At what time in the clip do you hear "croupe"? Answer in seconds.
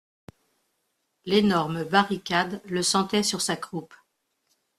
3.55-3.93